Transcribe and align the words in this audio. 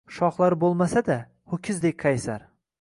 Shoxlari 0.19 0.57
bo’lmasa-da, 0.63 1.19
ho’kizdek 1.53 2.03
qaysar. 2.09 2.53